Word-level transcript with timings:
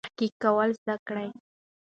تحقیق 0.09 0.33
کول 0.43 0.69
زده 0.81 0.95
کړئ. 1.07 1.29